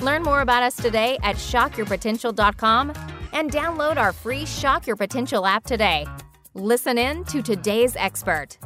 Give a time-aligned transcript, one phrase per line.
[0.00, 2.92] Learn more about us today at shockyourpotential.com
[3.32, 6.06] and download our free Shock Your Potential app today.
[6.54, 8.58] Listen in to today's expert.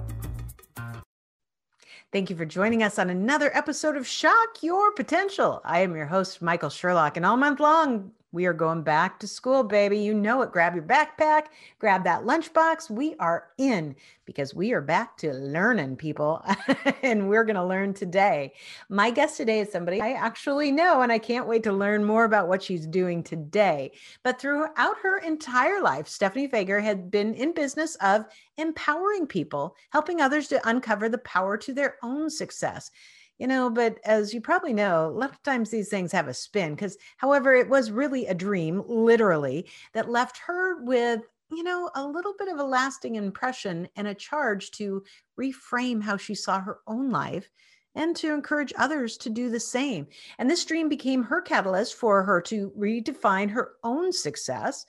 [2.11, 5.61] Thank you for joining us on another episode of Shock Your Potential.
[5.65, 9.27] I am your host, Michael Sherlock, and all month long, we are going back to
[9.27, 9.99] school, baby.
[9.99, 10.53] You know it.
[10.53, 11.45] Grab your backpack,
[11.79, 12.91] grab that lunchbox.
[12.91, 13.97] We are in
[14.27, 16.45] because we are back to learning, people.
[17.03, 18.53] and we're going to learn today.
[18.91, 22.25] My guest today is somebody I actually know, and I can't wait to learn more
[22.25, 23.93] about what she's doing today.
[24.23, 28.27] But throughout her entire life, Stephanie Feger had been in business of
[28.59, 32.91] empowering people, helping others to uncover the power to their own success
[33.39, 36.35] you know but as you probably know a lot of times these things have a
[36.35, 41.91] spin because however it was really a dream literally that left her with you know
[41.95, 45.03] a little bit of a lasting impression and a charge to
[45.39, 47.49] reframe how she saw her own life
[47.95, 50.07] and to encourage others to do the same.
[50.39, 54.87] And this dream became her catalyst for her to redefine her own success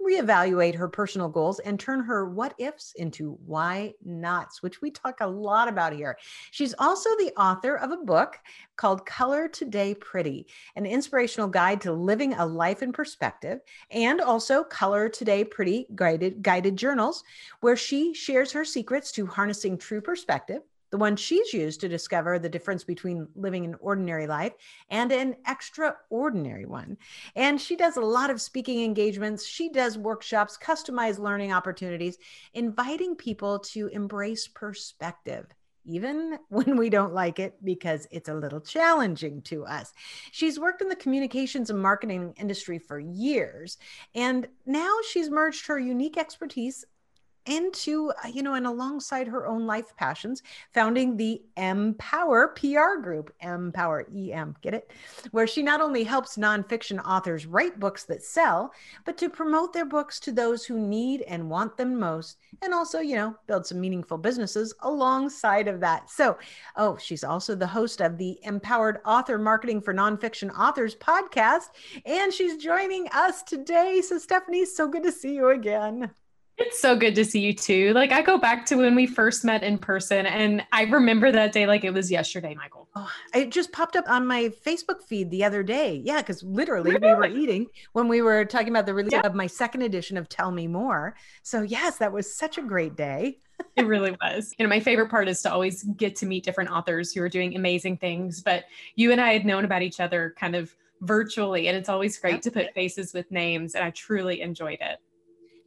[0.00, 5.20] reevaluate her personal goals and turn her what ifs into why nots, which we talk
[5.20, 6.16] a lot about here.
[6.50, 8.38] She's also the author of a book
[8.76, 14.64] called Color Today Pretty, an inspirational guide to living a life in perspective, and also
[14.64, 17.22] Color Today Pretty guided, guided journals,
[17.60, 22.38] where she shares her secrets to harnessing true perspective the one she's used to discover
[22.38, 24.52] the difference between living an ordinary life
[24.90, 26.96] and an extraordinary one.
[27.36, 32.18] And she does a lot of speaking engagements, she does workshops, customized learning opportunities,
[32.54, 35.46] inviting people to embrace perspective.
[35.86, 39.92] Even when we don't like it because it's a little challenging to us.
[40.32, 43.78] She's worked in the communications and marketing industry for years,
[44.14, 46.84] and now she's merged her unique expertise
[47.50, 53.34] into uh, you know and alongside her own life passions founding the empower pr group
[53.40, 54.90] empower em get it?
[55.32, 58.72] Where she not only helps nonfiction authors write books that sell
[59.04, 63.00] but to promote their books to those who need and want them most and also
[63.00, 66.08] you know build some meaningful businesses alongside of that.
[66.10, 66.38] So
[66.76, 71.70] oh she's also the host of the empowered author marketing for nonfiction authors podcast
[72.06, 74.00] and she's joining us today.
[74.00, 76.10] So stephanie so good to see you again
[76.60, 77.92] it's so good to see you too.
[77.94, 81.52] Like I go back to when we first met in person and I remember that
[81.52, 82.86] day like it was yesterday, Michael.
[82.94, 86.02] Oh, it just popped up on my Facebook feed the other day.
[86.04, 89.26] Yeah, because literally we were eating when we were talking about the release yeah.
[89.26, 91.16] of my second edition of Tell Me More.
[91.42, 93.38] So yes, that was such a great day.
[93.76, 94.54] it really was.
[94.58, 97.28] You know, my favorite part is to always get to meet different authors who are
[97.28, 98.42] doing amazing things.
[98.42, 98.64] But
[98.96, 102.42] you and I had known about each other kind of virtually, and it's always great
[102.42, 103.74] to put faces with names.
[103.74, 104.98] And I truly enjoyed it.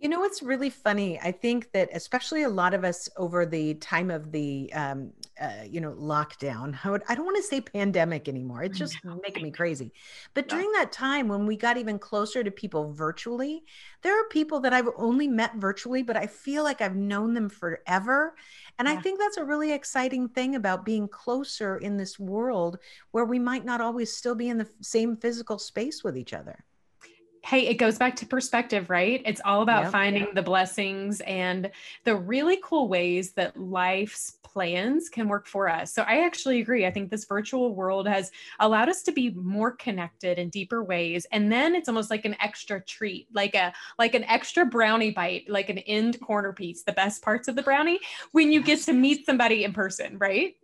[0.03, 1.18] You know what's really funny?
[1.18, 5.64] I think that especially a lot of us over the time of the, um, uh,
[5.66, 6.78] you know, lockdown.
[6.84, 8.63] I, would, I don't want to say pandemic anymore.
[8.63, 9.94] It's just making me crazy.
[10.34, 13.63] But during that time when we got even closer to people virtually,
[14.02, 17.47] there are people that I've only met virtually, but I feel like I've known them
[17.47, 18.36] forever.
[18.80, 18.96] And yeah.
[18.96, 22.78] I think that's a really exciting thing about being closer in this world
[23.12, 26.66] where we might not always still be in the same physical space with each other
[27.46, 29.22] hey, it goes back to perspective, right?
[29.26, 30.34] It's all about yep, finding yep.
[30.34, 31.70] the blessings and
[32.06, 35.94] the really cool ways that life's plans can work for us.
[35.94, 36.86] So I actually agree.
[36.86, 41.28] I think this virtual world has allowed us to be more connected in deeper ways.
[41.34, 45.50] And then it's almost like an extra treat, like a like an extra brownie bite,
[45.50, 48.00] like an end corner piece, the best parts of the brownie
[48.31, 50.56] when you get to meet somebody in person, right?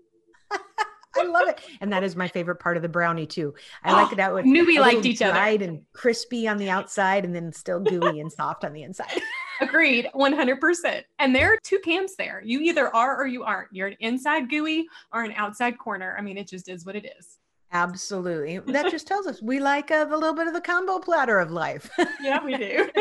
[1.16, 1.62] I love it.
[1.82, 3.54] And that is my favorite part of the brownie too.
[3.84, 5.38] I like that out with knew we liked each other.
[5.38, 9.22] and crispy on the outside and then still gooey and soft on the inside.
[9.62, 11.04] Agreed, 100%.
[11.20, 12.42] And there are two camps there.
[12.46, 13.70] You either are or you aren't.
[13.72, 16.16] You're an inside gooey or an outside corner.
[16.18, 17.40] I mean, it just is what it is.
[17.72, 18.60] Absolutely.
[18.60, 21.52] That just tells us we like uh, the little bit of the combo platter of
[21.52, 21.90] life.
[22.22, 22.90] yeah, we do.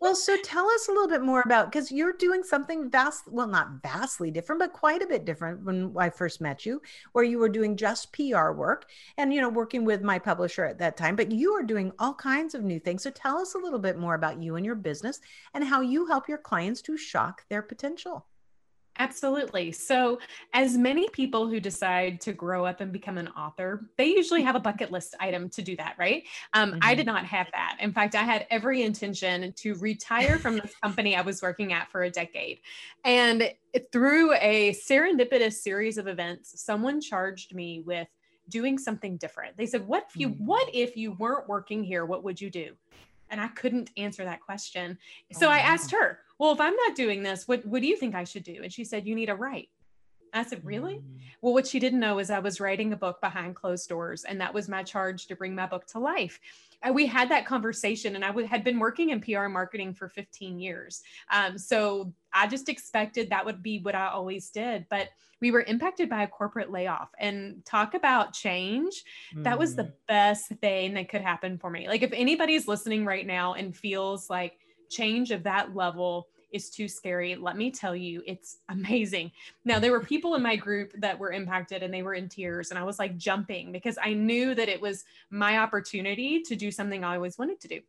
[0.00, 3.46] well, so tell us a little bit more about because you're doing something vast, well,
[3.46, 6.80] not vastly different, but quite a bit different when I first met you,
[7.12, 8.88] where you were doing just PR work
[9.18, 12.14] and, you know, working with my publisher at that time, but you are doing all
[12.14, 13.02] kinds of new things.
[13.02, 15.20] So tell us a little bit more about you and your business
[15.52, 18.26] and how you help your clients to shock their potential.
[18.98, 19.72] Absolutely.
[19.72, 20.18] So,
[20.52, 24.56] as many people who decide to grow up and become an author, they usually have
[24.56, 26.24] a bucket list item to do that, right?
[26.52, 26.78] Um, mm-hmm.
[26.82, 27.78] I did not have that.
[27.80, 31.90] In fact, I had every intention to retire from this company I was working at
[31.90, 32.60] for a decade.
[33.04, 33.50] And
[33.90, 38.08] through a serendipitous series of events, someone charged me with
[38.50, 39.56] doing something different.
[39.56, 40.44] They said, "What if you mm-hmm.
[40.44, 42.04] what if you weren't working here?
[42.04, 42.74] What would you do?"
[43.30, 44.98] And I couldn't answer that question.
[45.32, 47.96] So oh, I asked her, well, if I'm not doing this, what, what do you
[47.96, 48.60] think I should do?
[48.62, 49.68] And she said, you need to write.
[50.32, 50.96] I said, really?
[50.96, 51.02] Mm.
[51.42, 54.40] Well, what she didn't know is I was writing a book behind closed doors, and
[54.40, 56.40] that was my charge to bring my book to life.
[56.82, 60.08] And we had that conversation, and I w- had been working in PR marketing for
[60.08, 61.02] 15 years.
[61.30, 64.86] Um, so I just expected that would be what I always did.
[64.90, 65.08] But
[65.40, 69.04] we were impacted by a corporate layoff, and talk about change.
[69.34, 69.44] Mm.
[69.44, 69.92] That was the mm.
[70.06, 71.88] best thing that could happen for me.
[71.88, 74.58] Like, if anybody's listening right now and feels like,
[74.90, 77.36] change of that level is too scary.
[77.36, 79.30] Let me tell you, it's amazing.
[79.64, 82.70] Now, there were people in my group that were impacted and they were in tears,
[82.70, 86.70] and I was like jumping because I knew that it was my opportunity to do
[86.70, 87.80] something I always wanted to do.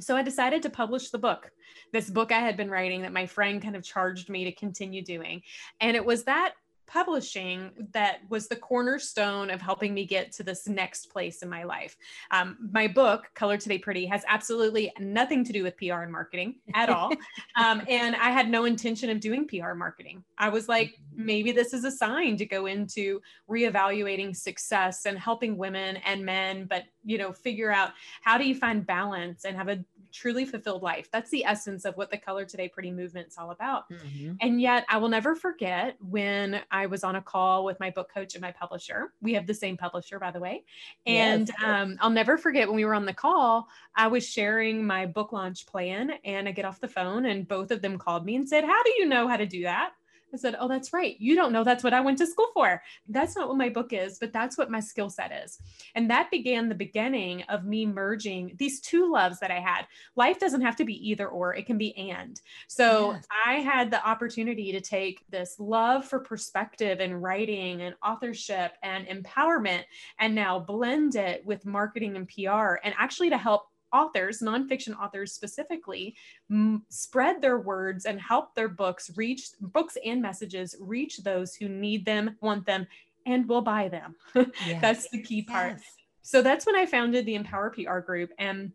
[0.00, 1.50] So I decided to publish the book,
[1.92, 5.02] this book I had been writing that my friend kind of charged me to continue
[5.02, 5.42] doing.
[5.80, 6.54] And it was that
[6.86, 11.64] publishing that was the cornerstone of helping me get to this next place in my
[11.64, 11.96] life.
[12.30, 16.56] Um, my book, Color Today Pretty, has absolutely nothing to do with PR and marketing
[16.74, 17.10] at all.
[17.56, 20.24] um, and I had no intention of doing PR marketing.
[20.38, 21.26] I was like, mm-hmm.
[21.26, 23.20] maybe this is a sign to go into
[23.50, 28.54] reevaluating success and helping women and men, but you know, figure out how do you
[28.54, 29.82] find balance and have a
[30.12, 31.08] truly fulfilled life.
[31.12, 33.88] That's the essence of what the Color Today Pretty movement is all about.
[33.90, 34.34] Mm-hmm.
[34.40, 38.12] And yet, I will never forget when I was on a call with my book
[38.12, 39.12] coach and my publisher.
[39.20, 40.64] We have the same publisher, by the way.
[41.06, 41.62] And yes.
[41.62, 45.32] um, I'll never forget when we were on the call, I was sharing my book
[45.32, 48.48] launch plan, and I get off the phone, and both of them called me and
[48.48, 49.92] said, How do you know how to do that?
[50.34, 51.16] I said, Oh, that's right.
[51.18, 52.82] You don't know that's what I went to school for.
[53.08, 55.58] That's not what my book is, but that's what my skill set is.
[55.94, 59.86] And that began the beginning of me merging these two loves that I had.
[60.16, 62.40] Life doesn't have to be either or, it can be and.
[62.68, 63.26] So yes.
[63.46, 69.06] I had the opportunity to take this love for perspective and writing and authorship and
[69.06, 69.84] empowerment
[70.18, 75.32] and now blend it with marketing and PR and actually to help authors, nonfiction authors
[75.32, 76.14] specifically,
[76.50, 81.68] m- spread their words and help their books reach books and messages reach those who
[81.68, 82.86] need them, want them,
[83.24, 84.14] and will buy them.
[84.66, 84.80] Yes.
[84.80, 85.74] that's the key part.
[85.78, 85.84] Yes.
[86.22, 88.30] So that's when I founded the Empower PR group.
[88.38, 88.72] And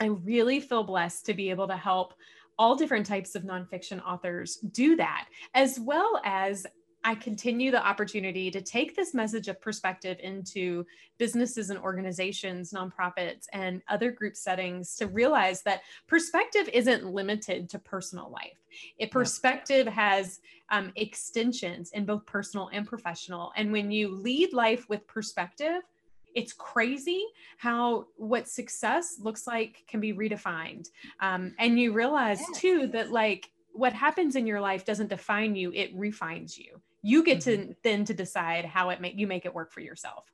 [0.00, 2.14] I really feel blessed to be able to help
[2.58, 6.66] all different types of nonfiction authors do that, as well as
[7.02, 10.84] I continue the opportunity to take this message of perspective into
[11.16, 17.78] businesses and organizations, nonprofits, and other group settings to realize that perspective isn't limited to
[17.78, 18.58] personal life.
[18.98, 23.52] It perspective has um, extensions in both personal and professional.
[23.56, 25.82] And when you lead life with perspective,
[26.34, 27.24] it's crazy
[27.56, 30.90] how what success looks like can be redefined.
[31.20, 35.72] Um, and you realize too that like what happens in your life doesn't define you,
[35.72, 37.68] it refines you you get mm-hmm.
[37.68, 40.24] to then to decide how it make you make it work for yourself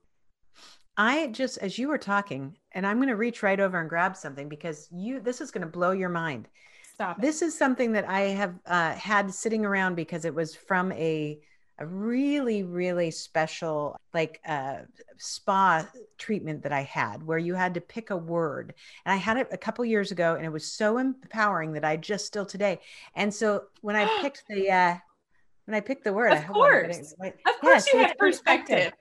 [0.96, 4.16] i just as you were talking and i'm going to reach right over and grab
[4.16, 6.48] something because you this is going to blow your mind
[6.94, 7.22] stop it.
[7.22, 11.38] this is something that i have uh, had sitting around because it was from a
[11.78, 14.78] a really really special like uh,
[15.18, 15.86] spa
[16.16, 18.72] treatment that i had where you had to pick a word
[19.04, 21.94] and i had it a couple years ago and it was so empowering that i
[21.94, 22.80] just still today
[23.14, 24.96] and so when i picked the uh,
[25.66, 26.32] when I picked the word.
[26.32, 27.14] Of course.
[27.20, 28.76] Of course you have perspective.
[28.76, 28.92] perspective.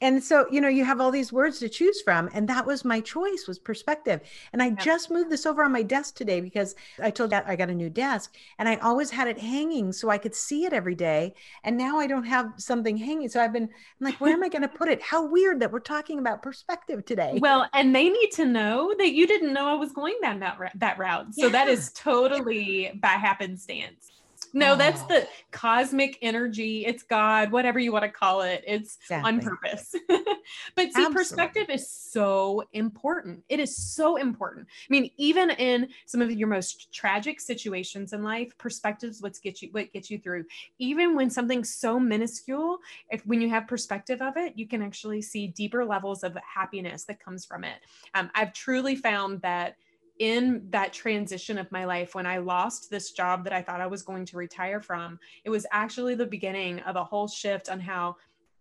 [0.00, 2.28] And so, you know, you have all these words to choose from.
[2.34, 4.20] And that was my choice was perspective.
[4.52, 4.74] And I yeah.
[4.74, 7.74] just moved this over on my desk today because I told you I got a
[7.74, 11.34] new desk and I always had it hanging so I could see it every day.
[11.62, 13.28] And now I don't have something hanging.
[13.28, 15.00] So I've been I'm like, where am I going to put it?
[15.00, 17.38] How weird that we're talking about perspective today.
[17.40, 20.58] Well, and they need to know that you didn't know I was going down that,
[20.74, 21.34] that route.
[21.34, 21.52] So yeah.
[21.52, 24.10] that is totally by happenstance.
[24.54, 26.86] No, that's the cosmic energy.
[26.86, 28.62] It's God, whatever you want to call it.
[28.66, 29.32] It's exactly.
[29.32, 29.94] on purpose.
[30.08, 31.14] but see, Absolutely.
[31.14, 33.42] perspective is so important.
[33.48, 34.68] It is so important.
[34.68, 39.36] I mean, even in some of your most tragic situations in life, perspective is what
[39.42, 40.44] gets you what gets you through.
[40.78, 42.78] Even when something's so minuscule,
[43.10, 47.04] if when you have perspective of it, you can actually see deeper levels of happiness
[47.06, 47.80] that comes from it.
[48.14, 49.76] Um, I've truly found that
[50.18, 53.86] in that transition of my life when I lost this job that I thought I
[53.86, 57.80] was going to retire from, it was actually the beginning of a whole shift on
[57.80, 58.16] how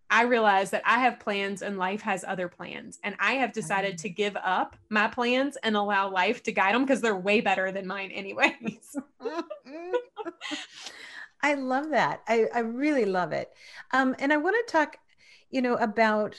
[0.10, 3.00] I realized that I have plans and life has other plans.
[3.04, 6.84] And I have decided to give up my plans and allow life to guide them
[6.84, 8.96] because they're way better than mine, anyways.
[11.42, 12.22] I love that.
[12.28, 13.50] I, I really love it.
[13.92, 14.98] Um, and I want to talk,
[15.50, 16.36] you know, about,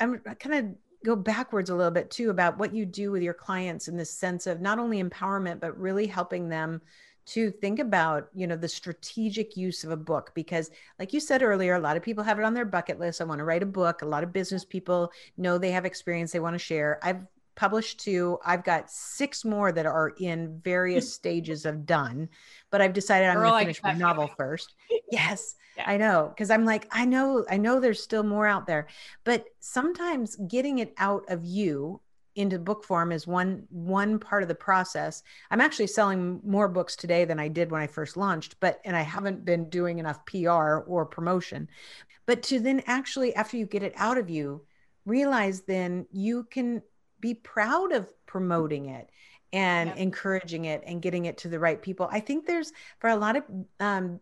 [0.00, 3.34] I'm kind of go backwards a little bit too about what you do with your
[3.34, 6.80] clients in the sense of not only empowerment, but really helping them
[7.26, 10.32] to think about you know the strategic use of a book.
[10.34, 13.20] Because like you said earlier a lot of people have it on their bucket list.
[13.20, 14.02] I want to write a book.
[14.02, 16.98] A lot of business people know they have experience they want to share.
[17.02, 17.20] I've
[17.54, 18.38] published two.
[18.46, 22.28] I've got six more that are in various stages of done
[22.70, 24.74] but i've decided i'm going to finish my novel first.
[25.10, 25.84] Yes yeah.
[25.88, 28.86] i know because i'm like i know i know there's still more out there
[29.24, 32.00] but sometimes getting it out of you
[32.38, 35.24] into book form is one one part of the process.
[35.50, 38.96] I'm actually selling more books today than I did when I first launched, but and
[38.96, 41.68] I haven't been doing enough PR or promotion.
[42.26, 44.62] But to then actually after you get it out of you,
[45.04, 46.80] realize then you can
[47.20, 49.10] be proud of promoting it
[49.52, 52.08] and encouraging it and getting it to the right people.
[52.12, 53.42] I think there's for a lot of
[53.80, 54.20] um,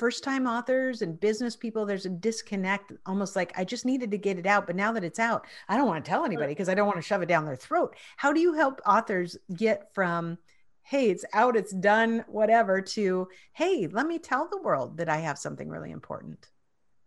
[0.00, 4.18] first time authors and business people, there's a disconnect, almost like I just needed to
[4.18, 4.66] get it out.
[4.66, 6.96] But now that it's out, I don't want to tell anybody because I don't want
[6.96, 7.94] to shove it down their throat.
[8.16, 10.38] How do you help authors get from,
[10.84, 15.18] hey, it's out, it's done, whatever, to, hey, let me tell the world that I
[15.18, 16.48] have something really important?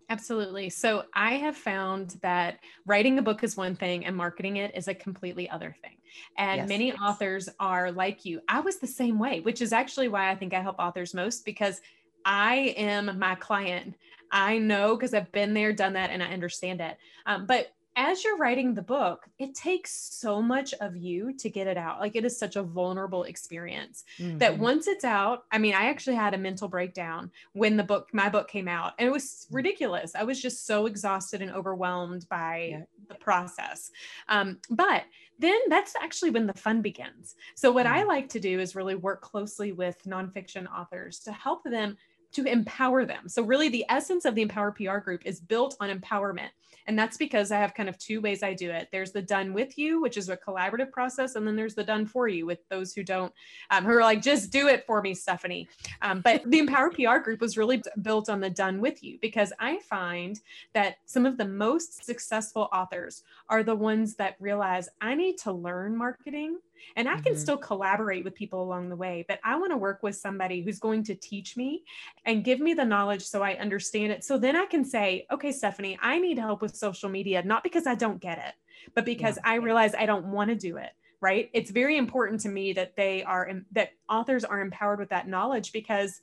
[0.10, 0.70] Absolutely.
[0.70, 4.88] So I have found that writing a book is one thing and marketing it is
[4.88, 5.98] a completely other thing.
[6.38, 6.98] And yes, many yes.
[7.02, 8.42] authors are like you.
[8.48, 11.44] I was the same way, which is actually why I think I help authors most
[11.44, 11.82] because
[12.25, 13.96] I am my client.
[14.32, 16.98] I know because I've been there, done that, and I understand it.
[17.25, 21.68] Um, but as you're writing the book, it takes so much of you to get
[21.68, 22.00] it out.
[22.00, 24.39] Like it is such a vulnerable experience mm-hmm.
[24.39, 28.10] that once it's out, I mean, I actually had a mental breakdown when the book,
[28.12, 29.56] my book came out, and it was mm.
[29.56, 30.15] ridiculous.
[30.15, 32.82] I was just so exhausted and overwhelmed by yeah.
[33.10, 33.92] the process.
[34.27, 35.03] Um, but
[35.38, 37.36] then that's actually when the fun begins.
[37.56, 37.96] So, what mm-hmm.
[37.96, 41.98] I like to do is really work closely with nonfiction authors to help them
[42.34, 43.30] to empower them.
[43.30, 46.50] So, really, the essence of the Empower PR group is built on empowerment.
[46.88, 48.90] And that's because I have kind of two ways I do it.
[48.92, 51.36] There's the done with you, which is a collaborative process.
[51.36, 53.34] And then there's the done for you with those who don't,
[53.72, 55.68] um, who are like, just do it for me, Stephanie.
[56.02, 59.54] Um, but the Empower PR group was really built on the done with you because
[59.60, 60.40] I find
[60.74, 65.52] that some of the most successful authors are the ones that realize I need to
[65.52, 66.60] learn marketing
[66.96, 67.42] and I can mm-hmm.
[67.42, 70.80] still collaborate with people along the way, but I want to work with somebody who's
[70.80, 71.84] going to teach me
[72.25, 74.24] and give me the knowledge so I understand it.
[74.24, 77.88] So then I can say, okay, Stephanie, I need help with social media, not because
[77.88, 78.53] I don't get it,
[78.96, 79.51] but because yeah.
[79.51, 80.92] I realize I don't want to do it.
[81.22, 81.50] Right.
[81.53, 85.72] It's very important to me that they are, that authors are empowered with that knowledge
[85.72, 86.20] because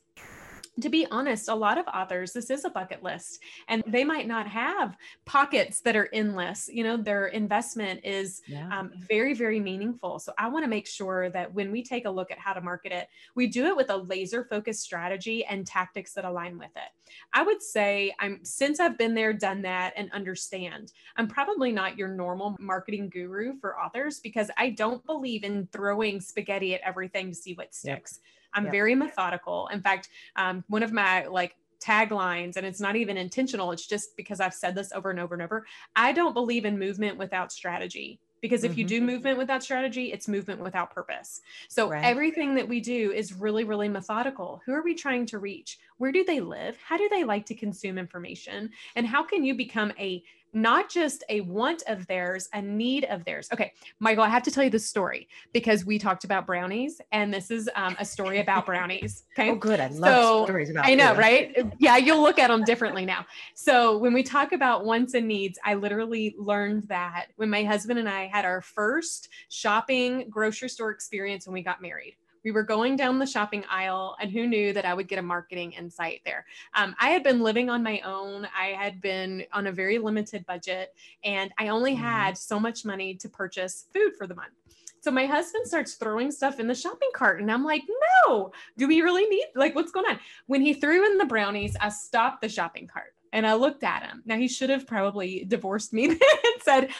[0.82, 4.26] to be honest, a lot of authors, this is a bucket list, and they might
[4.26, 6.68] not have pockets that are endless.
[6.72, 8.68] You know, their investment is yeah.
[8.76, 10.18] um, very, very meaningful.
[10.18, 12.60] So I want to make sure that when we take a look at how to
[12.60, 16.70] market it, we do it with a laser focused strategy and tactics that align with
[16.76, 16.90] it.
[17.32, 21.99] I would say I'm since I've been there, done that, and understand, I'm probably not
[21.99, 27.30] your normal marketing guru for authors because I don't believe in throwing spaghetti at everything
[27.30, 28.20] to see what sticks.
[28.22, 28.73] Yeah I'm yep.
[28.73, 29.69] very methodical.
[29.73, 34.16] In fact, um, one of my like taglines, and it's not even intentional, it's just
[34.16, 35.66] because I've said this over and over and over.
[35.97, 38.21] I don't believe in movement without strategy.
[38.40, 38.80] Because if mm-hmm.
[38.80, 41.42] you do movement without strategy, it's movement without purpose.
[41.69, 42.02] So right.
[42.02, 44.62] everything that we do is really, really methodical.
[44.64, 45.78] Who are we trying to reach?
[46.00, 46.78] Where do they live?
[46.83, 48.71] How do they like to consume information?
[48.97, 53.25] And how can you become a not just a want of theirs, a need of
[53.25, 53.49] theirs.
[53.52, 57.33] Okay, Michael, I have to tell you this story because we talked about brownies, and
[57.33, 59.25] this is um, a story about brownies.
[59.38, 59.50] Okay.
[59.50, 59.78] Oh, good.
[59.78, 60.87] I love so, stories about.
[60.87, 61.57] I know, right?
[61.78, 63.25] Yeah, you'll look at them differently now.
[63.54, 68.00] So when we talk about wants and needs, I literally learned that when my husband
[68.00, 72.62] and I had our first shopping grocery store experience when we got married we were
[72.62, 76.20] going down the shopping aisle and who knew that i would get a marketing insight
[76.25, 76.47] there.
[76.75, 78.47] Um, i had been living on my own.
[78.56, 80.94] I had been on a very limited budget
[81.25, 82.02] and i only mm-hmm.
[82.02, 84.54] had so much money to purchase food for the month.
[85.00, 87.82] So my husband starts throwing stuff in the shopping cart and I'm like,
[88.26, 90.20] no, do we really need, like, what's going on?
[90.47, 94.02] When he threw in the brownies, I stopped the shopping cart and I looked at
[94.02, 94.22] him.
[94.25, 96.18] Now he should have probably divorced me and
[96.62, 96.90] said,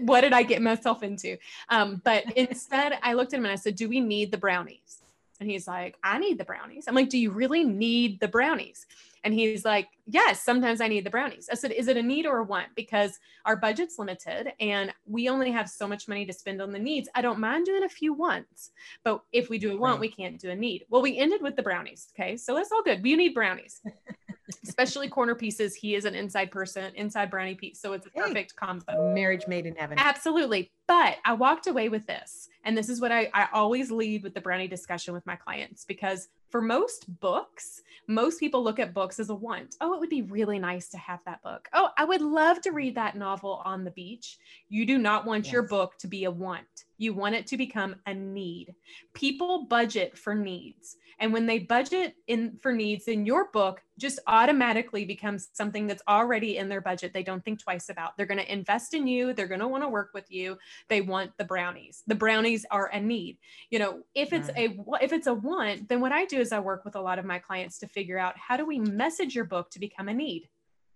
[0.00, 1.36] "What did I get myself into?"
[1.68, 5.02] Um, but instead, I looked at him and I said, "Do we need the brownies?"
[5.40, 8.86] And he's like, "I need the brownies." I'm like, "Do you really need the brownies?"
[9.24, 11.48] And he's like, Yes, sometimes I need the brownies.
[11.50, 12.68] I said, Is it a need or a want?
[12.74, 16.78] Because our budget's limited and we only have so much money to spend on the
[16.78, 17.08] needs.
[17.14, 18.70] I don't mind doing a few wants,
[19.04, 20.84] but if we do a want, we can't do a need.
[20.88, 22.08] Well, we ended with the brownies.
[22.14, 22.36] Okay.
[22.36, 23.04] So that's all good.
[23.04, 23.80] You need brownies.
[24.64, 25.74] especially corner pieces.
[25.74, 27.80] He is an inside person, inside brownie piece.
[27.80, 29.14] So it's a perfect hey, combo.
[29.14, 29.98] Marriage made in heaven.
[29.98, 30.70] Absolutely.
[30.88, 32.48] But I walked away with this.
[32.64, 35.84] And this is what I, I always lead with the brownie discussion with my clients
[35.84, 39.76] because for most books, most people look at books as a want.
[39.80, 41.68] Oh, it would be really nice to have that book.
[41.74, 44.38] Oh, I would love to read that novel on the beach.
[44.68, 45.52] You do not want yes.
[45.52, 46.66] your book to be a want.
[46.96, 48.74] You want it to become a need.
[49.14, 50.96] People budget for needs.
[51.20, 56.02] And when they budget in for needs in your book, just automatically becomes something that's
[56.06, 57.12] already in their budget.
[57.12, 58.16] They don't think twice about.
[58.16, 59.32] They're going to invest in you.
[59.32, 60.56] They're going to want to work with you.
[60.88, 62.02] They want the brownies.
[62.06, 63.38] The brownies are a need.
[63.70, 66.60] You know, if it's a if it's a want, then what I do is I
[66.60, 69.44] work with a lot of my clients to figure out how do we message your
[69.44, 70.48] book to become a need.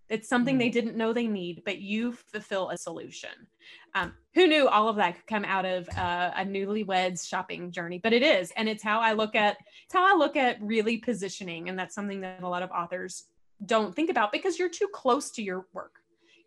[0.09, 0.73] It's something they mm.
[0.73, 3.31] didn't know they need, but you fulfill a solution.
[3.95, 7.99] Um, who knew all of that could come out of uh, a newlyweds shopping journey?
[8.03, 10.97] But it is, and it's how I look at it's how I look at really
[10.97, 13.25] positioning, and that's something that a lot of authors
[13.65, 15.95] don't think about because you're too close to your work.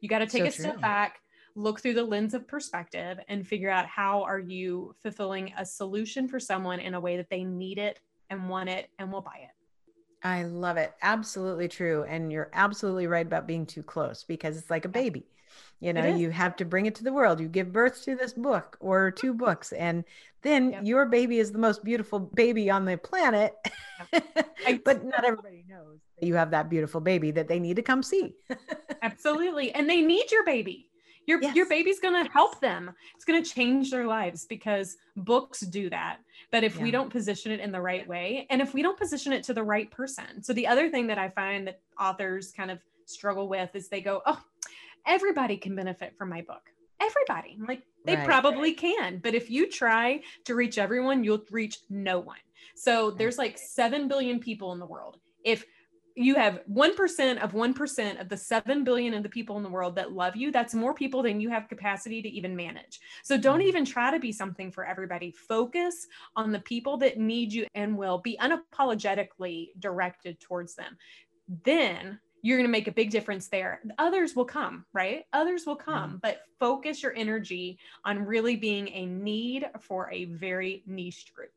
[0.01, 0.65] You got to take so a true.
[0.65, 1.21] step back,
[1.57, 6.29] look through the lens of perspective, and figure out how are you fulfilling a solution
[6.29, 7.99] for someone in a way that they need it
[8.31, 9.51] and want it and will buy it.
[10.23, 10.93] I love it.
[11.03, 12.05] Absolutely true.
[12.05, 15.27] And you're absolutely right about being too close because it's like a baby.
[15.81, 17.39] You know, you have to bring it to the world.
[17.39, 19.21] You give birth to this book or mm-hmm.
[19.21, 20.05] two books, and
[20.43, 20.87] then yep.
[20.87, 23.55] your baby is the most beautiful baby on the planet.
[24.13, 24.85] Yep.
[24.85, 28.03] but not everybody knows that you have that beautiful baby that they need to come
[28.03, 28.35] see.
[29.03, 29.73] Absolutely.
[29.73, 30.86] And they need your baby
[31.27, 31.55] your yes.
[31.55, 32.93] your baby's going to help them.
[33.15, 36.19] It's going to change their lives because books do that.
[36.51, 36.83] But if yeah.
[36.85, 39.55] we don't position it in the right way and if we don't position it to
[39.55, 40.43] the right person.
[40.43, 44.01] So the other thing that i find that authors kind of struggle with is they
[44.01, 44.41] go oh
[45.07, 46.71] everybody can benefit from my book.
[47.01, 47.59] Everybody.
[47.67, 48.25] Like they right.
[48.25, 52.39] probably can but if you try to reach everyone you'll reach no one.
[52.75, 55.19] So there's like 7 billion people in the world.
[55.45, 55.65] If
[56.17, 59.95] you have 1% of 1% of the 7 billion of the people in the world
[59.97, 63.01] that love you that's more people than you have capacity to even manage.
[63.23, 63.69] So don't mm-hmm.
[63.69, 65.31] even try to be something for everybody.
[65.31, 70.97] Focus on the people that need you and will be unapologetically directed towards them.
[71.65, 73.81] Then you're going to make a big difference there.
[73.99, 75.25] Others will come right?
[75.35, 76.19] Others will come mm-hmm.
[76.23, 81.51] but focus your energy on really being a need for a very niche group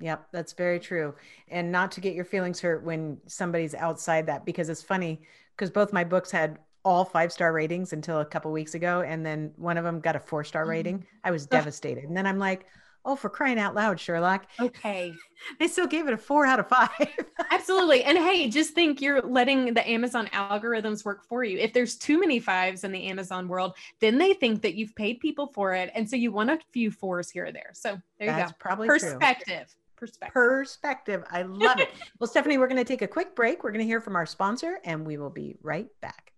[0.00, 1.14] Yep, that's very true.
[1.48, 5.22] And not to get your feelings hurt when somebody's outside that because it's funny
[5.56, 9.26] because both my books had all five star ratings until a couple weeks ago and
[9.26, 10.70] then one of them got a four star mm-hmm.
[10.70, 11.06] rating.
[11.24, 12.04] I was devastated.
[12.04, 12.66] And then I'm like,
[13.06, 15.14] "Oh, for crying out loud, Sherlock." Okay.
[15.58, 16.88] they still gave it a 4 out of 5.
[17.50, 18.04] Absolutely.
[18.04, 21.58] And hey, just think you're letting the Amazon algorithms work for you.
[21.58, 25.20] If there's too many fives in the Amazon world, then they think that you've paid
[25.20, 27.70] people for it and so you want a few fours here or there.
[27.72, 28.56] So, there That's you go.
[28.60, 29.66] Probably perspective.
[29.68, 30.34] True perspective.
[30.34, 31.24] Perspective.
[31.30, 31.90] I love it.
[32.18, 33.64] well, Stephanie, we're going to take a quick break.
[33.64, 36.32] We're going to hear from our sponsor, and we will be right back.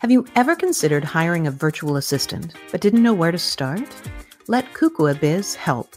[0.00, 3.88] Have you ever considered hiring a virtual assistant but didn't know where to start?
[4.48, 5.96] Let Kukua Biz help.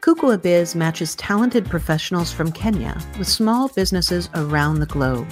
[0.00, 5.28] Kukua Biz matches talented professionals from Kenya with small businesses around the globe.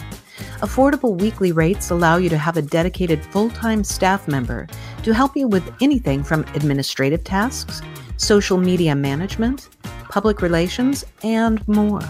[0.61, 4.69] Affordable weekly rates allow you to have a dedicated full time staff member
[5.03, 7.83] to help you with anything from administrative tasks,
[8.21, 9.69] social media management,
[10.11, 12.03] public relations, and more.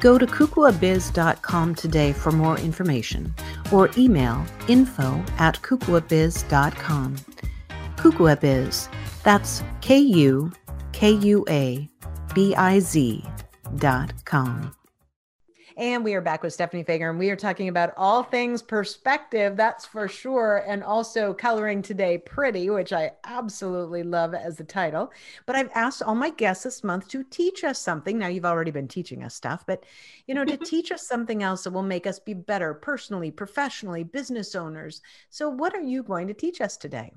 [0.00, 3.32] Go to kukuabiz.com today for more information
[3.70, 7.16] or email info at kukuabiz.com.
[7.96, 8.88] Kukuabiz,
[9.22, 10.50] that's K U
[10.92, 11.88] K U A
[12.34, 13.24] B I Z
[13.76, 14.74] dot com.
[15.82, 19.56] And we are back with Stephanie Feger, and we are talking about all things perspective,
[19.56, 25.10] that's for sure, and also coloring today pretty, which I absolutely love as the title.
[25.44, 28.16] But I've asked all my guests this month to teach us something.
[28.16, 29.82] Now, you've already been teaching us stuff, but
[30.28, 34.04] you know, to teach us something else that will make us be better personally, professionally,
[34.04, 35.02] business owners.
[35.30, 37.12] So, what are you going to teach us today?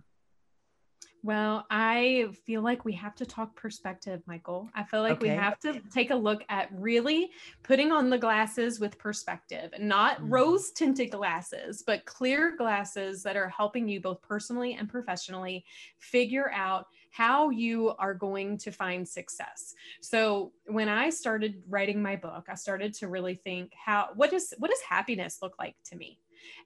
[1.25, 4.69] Well, I feel like we have to talk perspective, Michael.
[4.75, 5.31] I feel like okay.
[5.31, 7.31] we have to take a look at really
[7.63, 10.29] putting on the glasses with perspective, not mm-hmm.
[10.29, 15.65] rose tinted glasses, but clear glasses that are helping you both personally and professionally
[15.97, 19.73] figure out how you are going to find success.
[20.01, 24.53] So, when I started writing my book, I started to really think how what does
[24.59, 26.19] what does happiness look like to me?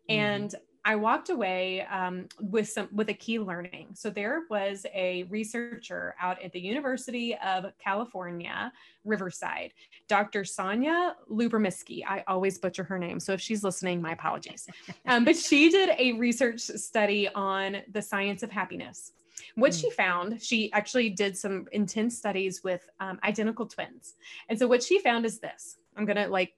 [0.09, 0.19] Mm-hmm.
[0.19, 3.89] And I walked away um, with some with a key learning.
[3.93, 8.71] So there was a researcher out at the University of California,
[9.03, 9.73] Riverside,
[10.07, 10.43] Dr.
[10.43, 12.03] Sonja Lyubomirsky.
[12.07, 14.67] I always butcher her name, so if she's listening, my apologies.
[15.05, 19.13] Um, but she did a research study on the science of happiness.
[19.55, 19.81] What mm.
[19.81, 24.15] she found, she actually did some intense studies with um, identical twins,
[24.49, 25.77] and so what she found is this.
[25.97, 26.53] I'm gonna like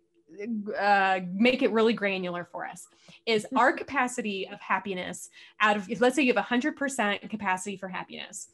[0.79, 2.87] uh, make it really granular for us
[3.25, 8.49] is our capacity of happiness out of let's say you have 100% capacity for happiness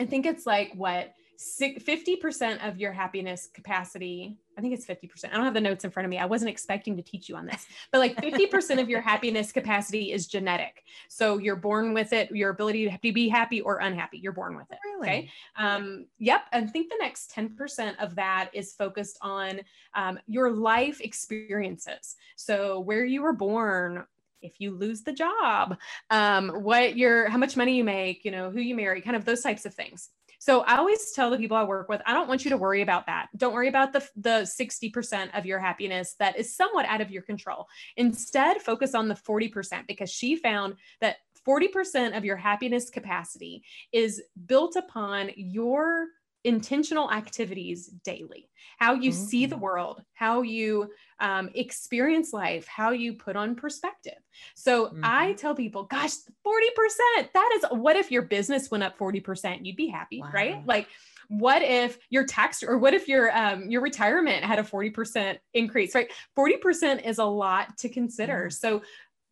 [0.00, 5.28] i think it's like what 50% of your happiness capacity i think it's 50% i
[5.34, 7.46] don't have the notes in front of me i wasn't expecting to teach you on
[7.46, 10.84] this but like 50% of your happiness capacity is genetic.
[11.08, 14.70] So you're born with it your ability to be happy or unhappy you're born with
[14.70, 15.08] it really?
[15.08, 15.30] okay?
[15.56, 19.60] Um, yep i think the next 10% of that is focused on
[19.94, 22.16] um, your life experiences.
[22.36, 24.04] So where you were born
[24.42, 25.78] if you lose the job
[26.10, 29.24] um, what your how much money you make you know who you marry kind of
[29.24, 30.10] those types of things
[30.44, 32.82] so I always tell the people I work with, I don't want you to worry
[32.82, 33.28] about that.
[33.34, 37.22] Don't worry about the, the 60% of your happiness that is somewhat out of your
[37.22, 37.66] control.
[37.96, 41.16] Instead, focus on the 40% because she found that
[41.48, 46.08] 40% of your happiness capacity is built upon your
[46.44, 49.24] intentional activities daily how you mm-hmm.
[49.24, 49.64] see the mm-hmm.
[49.64, 54.18] world how you um, experience life how you put on perspective
[54.54, 55.00] so mm-hmm.
[55.02, 56.12] i tell people gosh
[56.46, 60.30] 40% that is what if your business went up 40% you'd be happy wow.
[60.32, 60.86] right like
[61.28, 65.94] what if your tax or what if your um, your retirement had a 40% increase
[65.94, 68.52] right 40% is a lot to consider mm.
[68.52, 68.82] so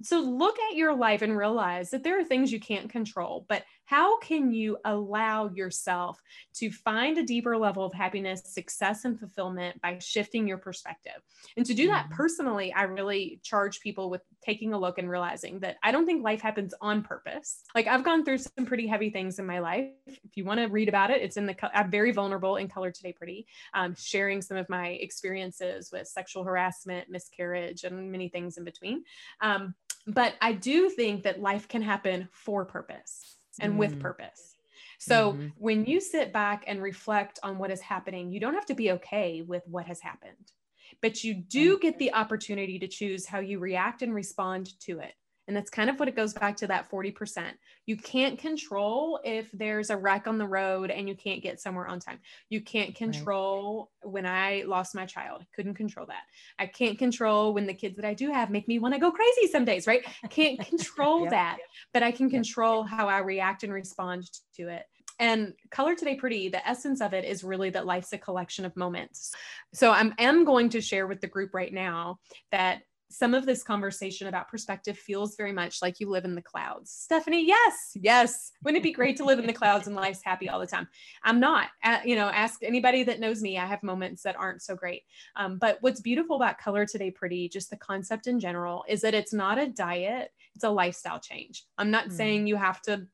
[0.03, 3.63] so look at your life and realize that there are things you can't control, but
[3.85, 6.21] how can you allow yourself
[6.55, 11.21] to find a deeper level of happiness, success, and fulfillment by shifting your perspective?
[11.57, 12.15] And to do that mm-hmm.
[12.15, 16.25] personally, I really charge people with taking a look and realizing that I don't think
[16.25, 17.63] life happens on purpose.
[17.75, 19.91] Like I've gone through some pretty heavy things in my life.
[20.07, 22.93] If you want to read about it, it's in the, I'm very vulnerable in Color
[22.93, 28.57] Today Pretty, um, sharing some of my experiences with sexual harassment, miscarriage, and many things
[28.57, 29.05] in between.
[29.41, 29.75] Um,
[30.07, 33.77] but I do think that life can happen for purpose and mm.
[33.79, 34.57] with purpose.
[34.99, 35.49] So mm-hmm.
[35.59, 38.93] when you sit back and reflect on what is happening, you don't have to be
[38.93, 40.53] okay with what has happened,
[41.01, 45.15] but you do get the opportunity to choose how you react and respond to it.
[45.49, 47.45] And that's kind of what it goes back to that 40%.
[47.87, 51.87] You can't control if there's a wreck on the road and you can't get somewhere
[51.87, 52.21] on time.
[52.49, 54.13] You can't control right.
[54.13, 55.45] when I lost my child.
[55.55, 56.23] Couldn't control that.
[56.59, 59.11] I can't control when the kids that I do have make me want to go
[59.11, 60.05] crazy some days, right?
[60.31, 61.31] Can't control yep.
[61.31, 61.59] that,
[61.93, 64.85] but I can control how I react and respond to it.
[65.19, 68.77] And Color Today Pretty, the essence of it is really that life's a collection of
[68.77, 69.33] moments.
[69.73, 72.19] So I'm am going to share with the group right now
[72.51, 76.43] that some of this conversation about perspective feels very much like you live in the
[76.43, 76.91] clouds.
[76.91, 78.53] Stephanie, yes, yes.
[78.65, 80.89] Wouldn't it be great to live in the clouds and life's happy all the time?
[81.23, 81.69] I'm not.
[81.85, 83.59] Uh, you know, ask anybody that knows me.
[83.59, 85.03] I have moments that aren't so great.
[85.37, 89.15] Um, but what's beautiful about Color Today Pretty, just the concept in general, is that
[89.15, 91.65] it's not a diet, it's a lifestyle change.
[91.77, 92.13] I'm not mm.
[92.13, 93.07] saying you have to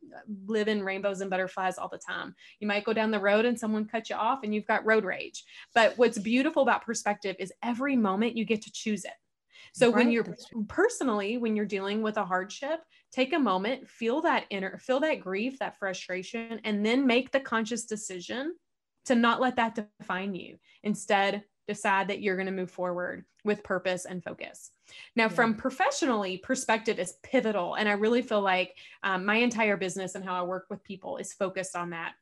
[0.46, 2.34] live in rainbows and butterflies all the time.
[2.60, 5.04] You might go down the road and someone cut you off and you've got road
[5.04, 5.44] rage.
[5.74, 9.12] But what's beautiful about perspective is every moment you get to choose it.
[9.78, 9.96] So right.
[9.96, 10.26] when you're
[10.66, 12.80] personally, when you're dealing with a hardship,
[13.12, 17.38] take a moment, feel that inner, feel that grief, that frustration, and then make the
[17.38, 18.54] conscious decision
[19.04, 20.58] to not let that define you.
[20.82, 24.70] Instead, decide that you're going to move forward with purpose and focus.
[25.14, 25.28] Now, yeah.
[25.28, 27.74] from professionally, perspective is pivotal.
[27.74, 31.18] And I really feel like um, my entire business and how I work with people
[31.18, 32.14] is focused on that.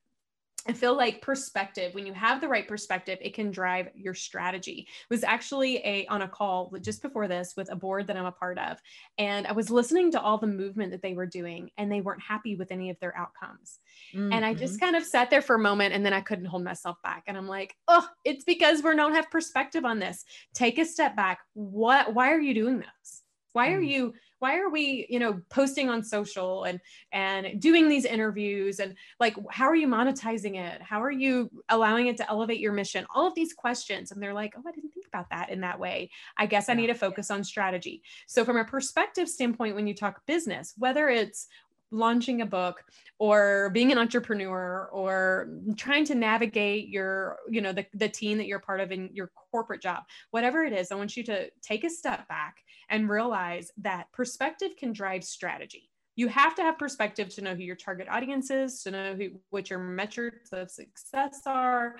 [0.68, 4.86] I feel like perspective, when you have the right perspective, it can drive your strategy.
[4.88, 8.26] It was actually a on a call just before this with a board that I'm
[8.26, 8.78] a part of.
[9.18, 12.22] And I was listening to all the movement that they were doing and they weren't
[12.22, 13.78] happy with any of their outcomes.
[14.14, 14.32] Mm-hmm.
[14.32, 14.86] And I just mm-hmm.
[14.86, 17.24] kind of sat there for a moment and then I couldn't hold myself back.
[17.26, 20.24] And I'm like, oh, it's because we don't have perspective on this.
[20.54, 21.40] Take a step back.
[21.54, 23.22] What why are you doing this?
[23.52, 23.88] Why are mm.
[23.88, 26.80] you why are we you know posting on social and
[27.12, 28.80] and doing these interviews?
[28.80, 30.82] And like how are you monetizing it?
[30.82, 33.06] How are you allowing it to elevate your mission?
[33.14, 34.12] All of these questions.
[34.12, 36.10] And they're like oh i didn't think about that in that way.
[36.36, 38.02] I guess i need to focus on strategy.
[38.26, 41.48] So from a perspective standpoint when you talk business whether it's
[41.90, 42.82] launching a book
[43.18, 48.46] or being an entrepreneur or trying to navigate your you know the, the team that
[48.46, 51.84] you're part of in your corporate job whatever it is i want you to take
[51.84, 52.56] a step back
[52.88, 55.90] and realize that perspective can drive strategy.
[56.14, 59.30] You have to have perspective to know who your target audience is to know who
[59.50, 61.96] what your metrics of success are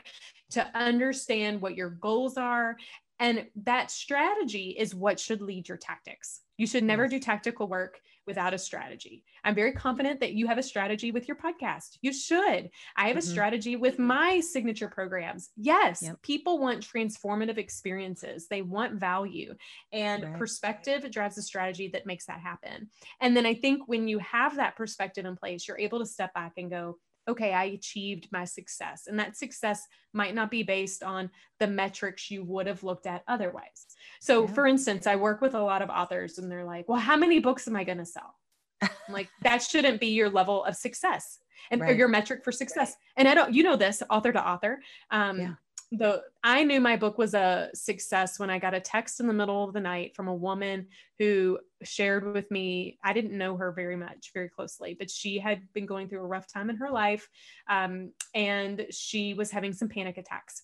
[0.51, 2.77] to understand what your goals are.
[3.19, 6.41] And that strategy is what should lead your tactics.
[6.57, 9.25] You should never do tactical work without a strategy.
[9.45, 11.99] I'm very confident that you have a strategy with your podcast.
[12.03, 12.71] You should.
[12.97, 13.19] I have mm-hmm.
[13.19, 15.51] a strategy with my signature programs.
[15.57, 16.21] Yes, yep.
[16.23, 19.55] people want transformative experiences, they want value,
[19.93, 20.39] and right.
[20.39, 22.89] perspective drives a strategy that makes that happen.
[23.21, 26.35] And then I think when you have that perspective in place, you're able to step
[26.35, 29.05] back and go, okay, I achieved my success.
[29.07, 33.23] And that success might not be based on the metrics you would have looked at
[33.29, 33.87] otherwise.
[34.21, 34.53] So, yeah.
[34.53, 37.39] for instance, I work with a lot of authors and they're like, well, how many
[37.39, 38.35] books am I going to sell?
[38.83, 41.39] I'm like, that shouldn't be your level of success.
[41.71, 41.97] and right.
[41.97, 42.97] your metric for success.
[43.17, 44.81] And I don't, you know this, author to author.
[45.11, 45.55] Um, yeah.
[45.93, 49.33] The I knew my book was a success when I got a text in the
[49.33, 52.99] middle of the night from a woman who shared with me.
[53.05, 56.27] I didn't know her very much, very closely, but she had been going through a
[56.27, 57.29] rough time in her life,
[57.69, 60.63] um, and she was having some panic attacks.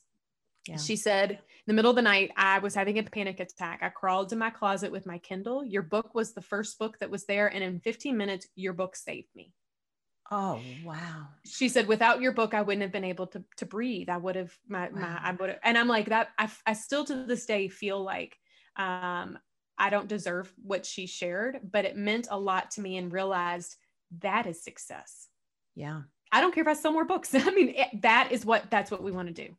[0.66, 0.76] Yeah.
[0.76, 3.80] She said, in the middle of the night, I was having a panic attack.
[3.82, 5.64] I crawled to my closet with my Kindle.
[5.64, 7.48] Your book was the first book that was there.
[7.48, 9.52] And in 15 minutes, your book saved me.
[10.30, 11.28] Oh wow.
[11.44, 14.08] She said, without your book, I wouldn't have been able to to breathe.
[14.08, 15.00] I would have my, wow.
[15.00, 18.02] my I would have and I'm like that I, I still to this day feel
[18.02, 18.38] like
[18.76, 19.38] um
[19.78, 23.76] I don't deserve what she shared, but it meant a lot to me and realized
[24.20, 25.28] that is success.
[25.74, 26.02] Yeah.
[26.30, 27.35] I don't care if I sell more books.
[27.35, 29.54] I mean, it, that is what that's what we want to do.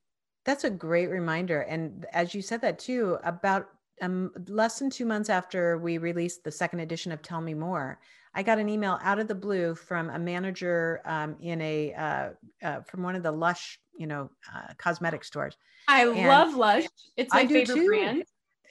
[0.46, 1.62] That's a great reminder.
[1.62, 3.70] And as you said that too, about
[4.02, 8.00] um, less than two months after we released the second edition of Tell Me More,
[8.36, 12.30] I got an email out of the blue from a manager um, in a uh,
[12.66, 15.56] uh, from one of the Lush, you know, uh, cosmetic stores.
[15.88, 16.86] I and love Lush.
[17.18, 17.88] It's my favorite too.
[17.88, 18.24] brand.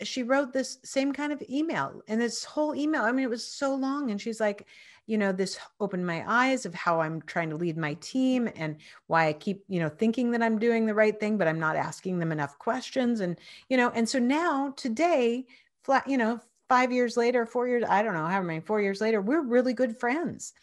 [0.03, 3.03] She wrote this same kind of email, and this whole email.
[3.03, 4.67] I mean, it was so long, and she's like,
[5.07, 8.77] you know, this opened my eyes of how I'm trying to lead my team and
[9.07, 11.77] why I keep, you know, thinking that I'm doing the right thing, but I'm not
[11.77, 15.47] asking them enough questions, and you know, and so now today,
[15.85, 16.41] flat, you know,
[16.73, 19.75] five years later, four years, I don't know how many, four years later, we're really
[19.75, 20.55] good friends.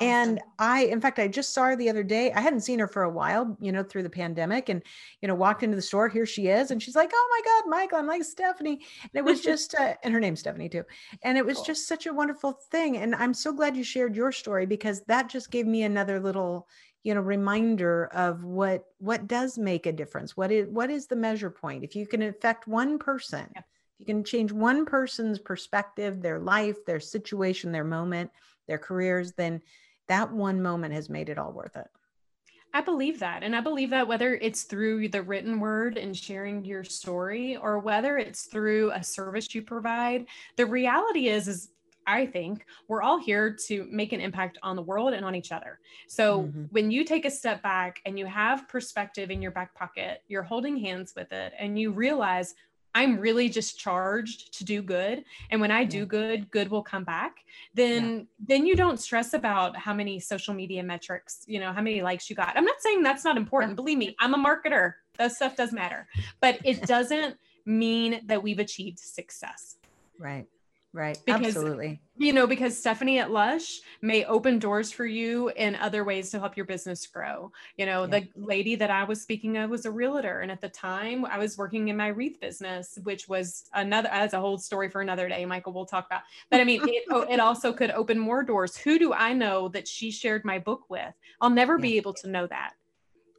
[0.00, 0.08] Awesome.
[0.08, 2.32] And I, in fact, I just saw her the other day.
[2.32, 4.82] I hadn't seen her for a while, you know, through the pandemic and,
[5.20, 6.08] you know, walked into the store.
[6.08, 6.70] Here she is.
[6.70, 8.80] And she's like, oh my God, Michael, I'm like Stephanie.
[9.02, 10.84] And it was just, uh, and her name's Stephanie too.
[11.22, 11.66] And it was cool.
[11.66, 12.96] just such a wonderful thing.
[12.96, 16.66] And I'm so glad you shared your story because that just gave me another little,
[17.04, 21.16] you know reminder of what what does make a difference what is what is the
[21.16, 23.62] measure point if you can affect one person yeah
[23.98, 28.30] you can change one person's perspective, their life, their situation, their moment,
[28.66, 29.60] their careers, then
[30.06, 31.88] that one moment has made it all worth it.
[32.74, 33.42] I believe that.
[33.42, 37.78] And I believe that whether it's through the written word and sharing your story or
[37.78, 41.70] whether it's through a service you provide, the reality is is
[42.06, 45.52] I think we're all here to make an impact on the world and on each
[45.52, 45.78] other.
[46.08, 46.62] So mm-hmm.
[46.70, 50.42] when you take a step back and you have perspective in your back pocket, you're
[50.42, 52.54] holding hands with it and you realize
[52.94, 55.24] I'm really just charged to do good.
[55.50, 57.36] And when I do good, good will come back.
[57.74, 58.24] Then yeah.
[58.46, 62.28] then you don't stress about how many social media metrics, you know, how many likes
[62.28, 62.56] you got.
[62.56, 63.76] I'm not saying that's not important.
[63.76, 64.94] Believe me, I'm a marketer.
[65.18, 66.08] That stuff does matter.
[66.40, 69.76] But it doesn't mean that we've achieved success.
[70.18, 70.46] Right.
[70.94, 71.18] Right.
[71.26, 72.00] Because, Absolutely.
[72.16, 76.40] You know, because Stephanie at Lush may open doors for you in other ways to
[76.40, 77.52] help your business grow.
[77.76, 78.20] You know, yeah.
[78.20, 80.40] the lady that I was speaking of was a realtor.
[80.40, 84.32] And at the time I was working in my wreath business, which was another, as
[84.32, 86.22] a whole story for another day, Michael, we'll talk about.
[86.50, 88.76] But I mean, it, oh, it also could open more doors.
[88.78, 91.12] Who do I know that she shared my book with?
[91.42, 91.82] I'll never yeah.
[91.82, 92.72] be able to know that.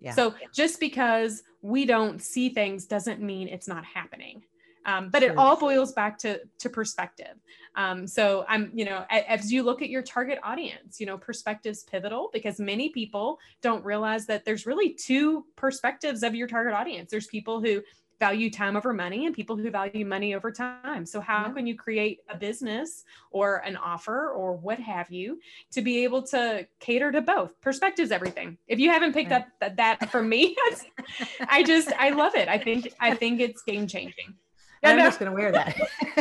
[0.02, 0.14] Yeah.
[0.14, 4.44] So just because we don't see things doesn't mean it's not happening.
[4.90, 5.32] Um, but sure.
[5.32, 7.36] it all boils back to to perspective.
[7.76, 11.84] Um, so I'm, you know, as you look at your target audience, you know, perspectives
[11.84, 17.12] pivotal because many people don't realize that there's really two perspectives of your target audience.
[17.12, 17.82] There's people who
[18.20, 21.06] value time over money and people who value money over time.
[21.06, 21.54] So how yeah.
[21.54, 25.40] can you create a business or an offer or what have you
[25.72, 27.62] to be able to cater to both?
[27.62, 28.58] Perspectives everything.
[28.68, 29.44] If you haven't picked right.
[29.44, 30.58] up that, that from me,
[31.48, 32.50] I just I love it.
[32.50, 34.36] I think I think it's game changing.
[34.84, 35.76] I'm just going to wear that.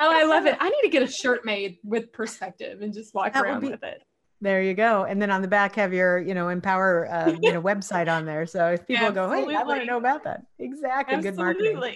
[0.00, 0.56] oh, I love it.
[0.60, 3.68] I need to get a shirt made with perspective and just walk that around be,
[3.68, 4.02] with it.
[4.40, 5.04] There you go.
[5.04, 8.24] And then on the back, have your, you know, Empower, uh, you know, website on
[8.24, 8.44] there.
[8.44, 9.44] So if people Absolutely.
[9.44, 10.42] go, hey, I want to know about that.
[10.58, 11.14] Exactly.
[11.14, 11.30] Absolutely.
[11.30, 11.94] Good marketing.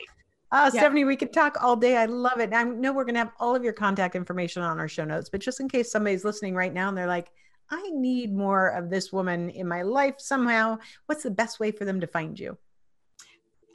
[0.52, 0.70] Oh, yeah.
[0.70, 1.96] Stephanie, we could talk all day.
[1.96, 2.54] I love it.
[2.54, 5.28] I know we're going to have all of your contact information on our show notes,
[5.28, 7.32] but just in case somebody's listening right now and they're like,
[7.68, 11.84] I need more of this woman in my life somehow, what's the best way for
[11.84, 12.56] them to find you?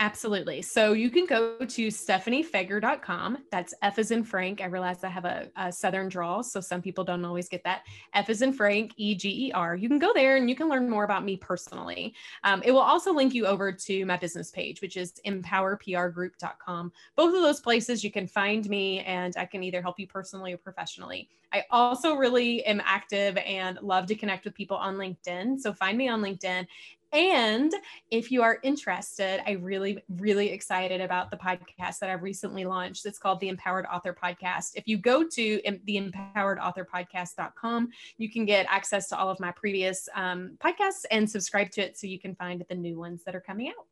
[0.02, 0.64] Absolutely.
[0.64, 3.38] So you can go to stephaniefeger.com.
[3.52, 4.60] That's F is in Frank.
[4.60, 7.84] I realize I have a, a, Southern drawl, so some people don't always get that.
[8.16, 9.76] F is in Frank, E G E R.
[9.76, 12.16] You can go there and you can learn more about me personally.
[12.44, 16.92] Um, it will also link you over to my business page, which is empowerprgroup.com.
[17.16, 20.52] Both of those places you can find me and I can either help you personally
[20.52, 21.30] or professionally.
[21.54, 25.60] I also really am active and love to connect with people on LinkedIn.
[25.60, 26.66] So find me on LinkedIn
[27.14, 27.74] and
[28.10, 33.06] if you are interested, I really, really excited about the podcast that I've recently launched.
[33.06, 34.72] It's called the Empowered Author Podcast.
[34.76, 40.08] If you go to the empoweredauthorpodcast.com, you can get access to all of my previous
[40.16, 43.42] um, podcasts and subscribe to it so you can find the new ones that are
[43.42, 43.86] coming out.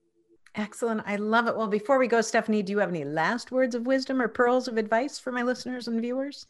[0.55, 1.01] Excellent.
[1.05, 1.55] I love it.
[1.55, 4.67] Well, before we go, Stephanie, do you have any last words of wisdom or pearls
[4.67, 6.47] of advice for my listeners and viewers?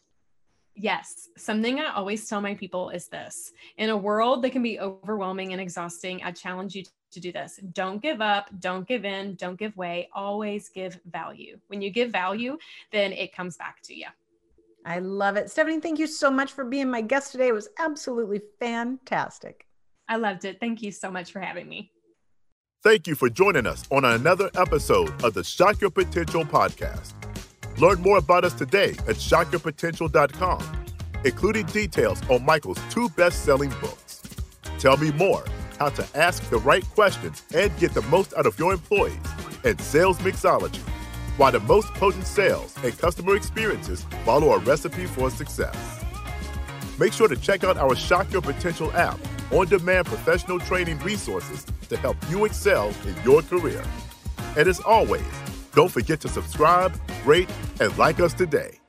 [0.80, 1.28] Yes.
[1.36, 5.52] Something I always tell my people is this in a world that can be overwhelming
[5.52, 7.60] and exhausting, I challenge you to do this.
[7.72, 10.08] Don't give up, don't give in, don't give way.
[10.14, 11.58] Always give value.
[11.66, 12.56] When you give value,
[12.92, 14.06] then it comes back to you.
[14.86, 15.50] I love it.
[15.50, 17.48] Stephanie, thank you so much for being my guest today.
[17.48, 19.66] It was absolutely fantastic.
[20.08, 20.60] I loved it.
[20.60, 21.92] Thank you so much for having me.
[22.82, 27.19] Thank you for joining us on another episode of the Shock Your Potential podcast.
[27.80, 30.84] Learn more about us today at shockyourpotential.com,
[31.24, 34.20] including details on Michael's two best selling books.
[34.78, 35.42] Tell me more
[35.78, 39.16] how to ask the right questions and get the most out of your employees
[39.64, 40.82] and sales mixology,
[41.38, 46.04] why the most potent sales and customer experiences follow a recipe for success.
[46.98, 49.18] Make sure to check out our Shock Your Potential app
[49.50, 53.82] on demand professional training resources to help you excel in your career.
[54.54, 55.24] And as always,
[55.74, 56.92] don't forget to subscribe,
[57.24, 58.79] rate, and like us today.